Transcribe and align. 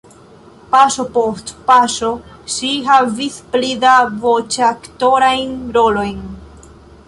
Paŝo 0.69 1.03
post 1.17 1.51
paŝo 1.67 2.09
ŝi 2.55 2.71
havis 2.89 3.37
pli 3.53 3.71
da 3.85 3.91
voĉaktorajn 4.27 5.57
rolojn. 5.79 6.25